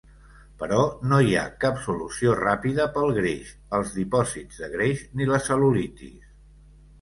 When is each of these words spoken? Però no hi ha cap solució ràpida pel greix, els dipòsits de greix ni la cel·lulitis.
Però 0.61 0.77
no 1.09 1.19
hi 1.25 1.35
ha 1.41 1.43
cap 1.65 1.83
solució 1.83 2.33
ràpida 2.39 2.87
pel 2.95 3.13
greix, 3.19 3.51
els 3.81 3.93
dipòsits 3.99 4.63
de 4.63 4.71
greix 4.73 5.05
ni 5.21 5.29
la 5.35 5.43
cel·lulitis. 5.51 6.27